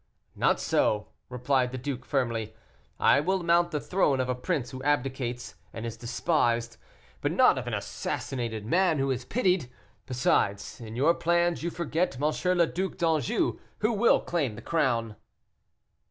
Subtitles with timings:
[0.35, 2.55] "Not so," replied the duke, firmly.
[2.99, 6.77] "I will mount the throne of a prince who abdicates and is despised,
[7.21, 9.69] but not of an assassinated man who is pitied.
[10.07, 12.31] Besides, in your plans you forget M.
[12.57, 15.17] le Duc d'Anjou, who will claim the crown."